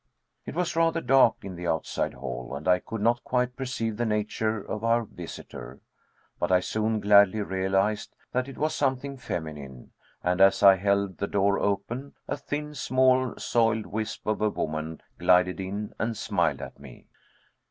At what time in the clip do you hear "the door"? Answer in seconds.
11.19-11.59